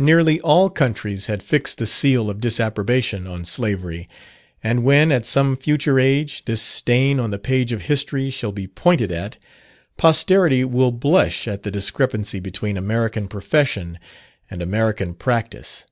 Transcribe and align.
Nearly 0.00 0.40
all 0.40 0.68
countries 0.68 1.28
had 1.28 1.40
fixed 1.40 1.78
the 1.78 1.86
seal 1.86 2.28
of 2.28 2.40
disapprobation 2.40 3.28
on 3.28 3.44
slavery, 3.44 4.08
and 4.64 4.82
when, 4.82 5.12
at 5.12 5.24
some 5.24 5.56
future 5.56 6.00
age, 6.00 6.44
this 6.46 6.60
stain 6.60 7.20
on 7.20 7.30
the 7.30 7.38
page 7.38 7.70
of 7.70 7.82
history 7.82 8.30
shall 8.30 8.50
be 8.50 8.66
pointed 8.66 9.12
at, 9.12 9.36
posterity 9.96 10.64
will 10.64 10.90
blush 10.90 11.46
at 11.46 11.62
the 11.62 11.70
discrepancy 11.70 12.40
between 12.40 12.76
American 12.76 13.28
profession 13.28 14.00
and 14.50 14.60
American 14.60 15.14
practice. 15.14 15.86